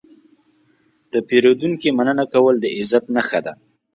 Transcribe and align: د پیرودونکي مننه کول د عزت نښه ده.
د 1.11 1.13
پیرودونکي 1.27 1.89
مننه 1.97 2.25
کول 2.33 2.55
د 2.59 2.65
عزت 2.77 3.03
نښه 3.15 3.39
ده. 3.45 3.53